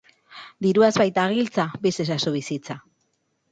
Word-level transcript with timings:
dirua 0.65 0.89
ez 0.93 0.95
baita 1.01 1.27
giltza, 1.37 1.67
bizi 1.85 2.03
ezazu 2.07 2.35
bizitza 2.39 2.81